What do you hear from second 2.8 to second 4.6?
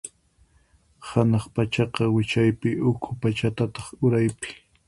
ukhu pachataq uraypi.